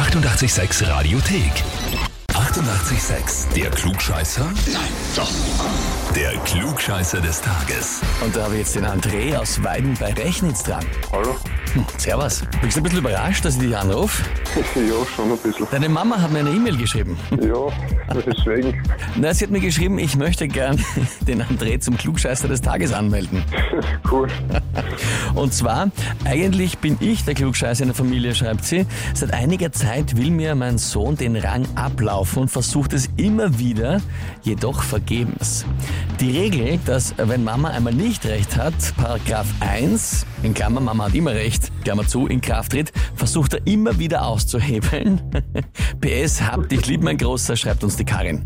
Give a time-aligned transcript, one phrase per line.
[0.00, 1.52] 886 Radiothek.
[2.32, 3.52] 88,6.
[3.54, 4.46] Der Klugscheißer?
[4.72, 5.30] Nein, doch.
[6.16, 8.00] Der Klugscheißer des Tages.
[8.24, 10.86] Und da habe ich jetzt den André aus Weiden bei Rechnitz dran.
[11.12, 11.36] Hallo?
[11.74, 12.42] Hm, servus.
[12.62, 14.22] Bist du ein bisschen überrascht, dass ich dich anrufe?
[14.74, 15.66] Ja, schon ein bisschen.
[15.70, 17.16] Deine Mama hat mir eine E-Mail geschrieben.
[17.30, 17.66] Ja,
[18.26, 18.82] deswegen.
[19.16, 20.82] Na, sie hat mir geschrieben, ich möchte gern
[21.26, 23.44] den André zum Klugscheißer des Tages anmelden.
[24.10, 24.28] Cool.
[25.34, 25.90] Und zwar,
[26.24, 28.86] eigentlich bin ich der Klugscheißer in der Familie, schreibt sie.
[29.14, 34.00] Seit einiger Zeit will mir mein Sohn den Rang ablaufen und versucht es immer wieder,
[34.42, 35.64] jedoch vergebens.
[36.20, 41.14] Die Regel, dass wenn Mama einmal nicht recht hat, Paragraph 1, in Klammer, Mama hat
[41.14, 45.20] immer recht, Klammer zu, in Kraft tritt, versucht er immer wieder auszuhebeln.
[46.00, 48.44] PS, hab dich lieb, mein Großer, schreibt uns die Karin.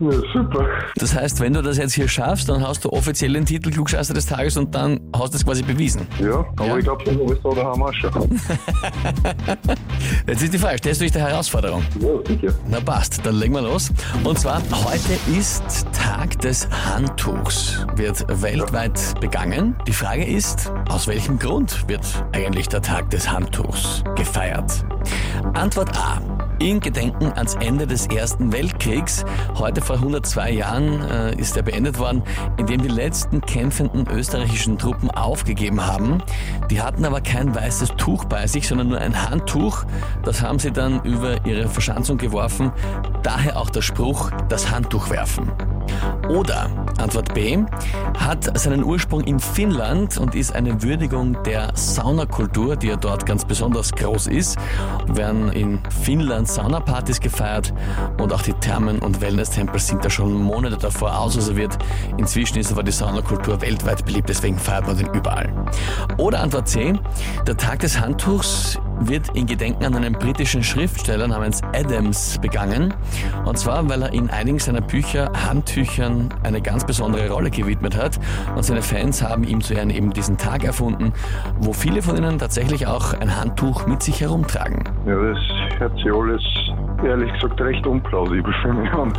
[0.00, 0.66] Ja, super.
[0.96, 4.12] Das heißt, wenn du das jetzt hier schaffst, dann hast du offiziell den Titel Klugscheißer
[4.14, 6.06] des Tages und dann hast du es quasi bewiesen.
[6.20, 6.78] Ja, aber Ja.
[6.78, 8.40] ich glaube, das habe ich da daheim auch schon.
[10.26, 11.82] Jetzt ist die Frage, stellst du dich der Herausforderung?
[12.00, 12.54] Ja, sicher.
[12.68, 13.90] Na passt, dann legen wir los.
[14.24, 15.62] Und zwar, heute ist
[15.92, 16.03] Tag
[16.44, 17.86] des Handtuchs.
[17.96, 19.74] Wird weltweit begangen.
[19.86, 24.84] Die Frage ist, aus welchem Grund wird eigentlich der Tag des Handtuchs gefeiert?
[25.54, 26.20] Antwort A.
[26.60, 29.24] In Gedenken ans Ende des Ersten Weltkriegs,
[29.56, 32.22] heute vor 102 Jahren, äh, ist er beendet worden,
[32.58, 36.22] indem die letzten kämpfenden österreichischen Truppen aufgegeben haben.
[36.70, 39.84] Die hatten aber kein weißes Tuch bei sich, sondern nur ein Handtuch.
[40.22, 42.70] Das haben sie dann über ihre Verschanzung geworfen.
[43.24, 45.50] Daher auch der Spruch, das Handtuch werfen.
[46.28, 47.58] Oder Antwort B
[48.18, 53.44] hat seinen Ursprung in Finnland und ist eine Würdigung der Saunakultur, die ja dort ganz
[53.44, 54.56] besonders groß ist.
[55.06, 57.74] Werden in Finnland Saunapartys gefeiert
[58.20, 61.76] und auch die Thermen und Wellness-Tempel sind da schon Monate davor ausreserviert.
[62.16, 65.52] Inzwischen ist aber die Saunakultur weltweit beliebt, deswegen feiert man den überall.
[66.16, 66.94] Oder Antwort C,
[67.46, 72.94] der Tag des Handtuchs wird in Gedenken an einen britischen Schriftsteller namens Adams begangen.
[73.44, 78.18] Und zwar, weil er in einigen seiner Bücher Handtüchern eine ganz besondere Rolle gewidmet hat.
[78.56, 81.12] Und seine Fans haben ihm zu Ehren eben diesen Tag erfunden,
[81.60, 84.84] wo viele von ihnen tatsächlich auch ein Handtuch mit sich herumtragen.
[85.06, 85.38] Ja, das
[85.78, 86.42] hört sich alles,
[87.04, 89.12] ehrlich gesagt, recht unplausibel für mich an.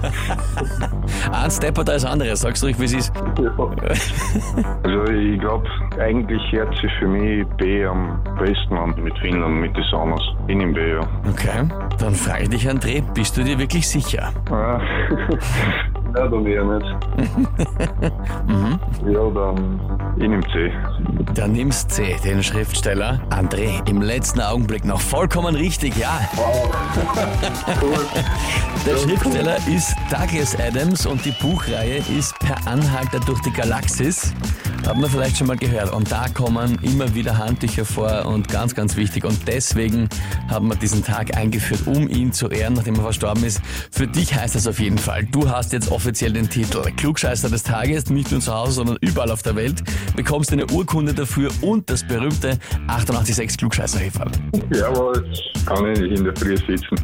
[1.31, 3.13] Ein Stepper als andere, sagst du ruhig, wie es ist.
[3.39, 3.51] Ja.
[4.83, 5.67] Also ich glaube,
[5.99, 10.21] eigentlich hört sich für mich B am besten an mit Finnland, mit den Saunas.
[10.47, 11.01] Ich nehme B, ja.
[11.29, 11.67] Okay,
[11.99, 14.31] dann frage ich dich, André, bist du dir wirklich sicher?
[14.51, 14.79] Ah.
[16.15, 16.85] Ja, dann eher nicht.
[19.05, 19.79] Ja, dann
[20.17, 20.71] ich nehme C.
[21.33, 23.19] Dann nimmst C, den Schriftsteller.
[23.29, 26.21] André, im letzten Augenblick noch vollkommen richtig, ja.
[28.85, 34.33] Der Schriftsteller ist Douglas Adams und die Buchreihe ist Per Anhalter durch die Galaxis.
[34.85, 35.91] Hat man vielleicht schon mal gehört.
[35.91, 39.25] Und da kommen immer wieder Handtücher vor und ganz, ganz wichtig.
[39.25, 40.07] Und deswegen
[40.47, 43.61] haben wir diesen Tag eingeführt, um ihn zu ehren, nachdem er verstorben ist.
[43.89, 45.23] Für dich heißt das auf jeden Fall.
[45.23, 49.31] Du hast jetzt offiziell den Titel Klugscheißer des Tages, nicht nur zu Hause, sondern überall
[49.31, 49.81] auf der Welt.
[50.15, 54.29] Bekommst eine Urkunde dafür und das berühmte 886 klugscheißer -Häferl.
[54.71, 56.95] Ja, aber jetzt kann ich nicht in der Früh sitzen.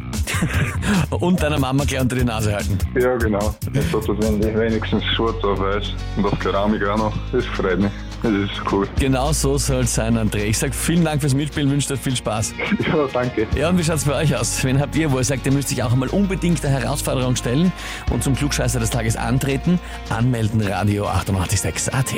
[1.09, 2.78] Und deiner Mama gleich unter die Nase halten.
[3.00, 3.56] Ja, genau.
[3.73, 5.94] Jetzt hat das wenigstens schwarz auf weiß.
[6.17, 7.13] Und auf Keramik auch noch.
[7.31, 7.91] Das freut mich.
[8.23, 8.87] Das ist cool.
[8.99, 10.43] Genau so soll es sein, André.
[10.43, 12.53] Ich sag vielen Dank fürs Mitspielen, wünsche dir viel Spaß.
[12.87, 13.47] Ja, danke.
[13.55, 14.63] Ja, und wie schaut's bei euch aus?
[14.63, 17.71] Wen habt ihr, wo ihr sagt, ihr müsst euch auch einmal unbedingt der Herausforderung stellen
[18.11, 19.79] und zum Klugscheißer des Tages antreten?
[20.09, 22.13] Anmelden Radio 886 AT.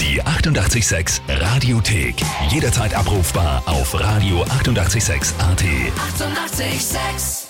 [0.00, 2.14] Die 88,6 Radiothek.
[2.50, 5.62] Jederzeit abrufbar auf radio886.at.
[5.62, 6.60] 88,6.
[6.60, 7.49] Eighty-eight, sex.